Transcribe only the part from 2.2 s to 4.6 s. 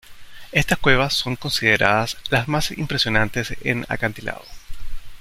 las más impresionante en acantilado.